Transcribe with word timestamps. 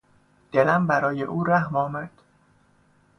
دلم 0.51 0.87
برای 0.87 1.23
او 1.23 1.43
رحم 1.43 1.75
آمد. 1.75 2.11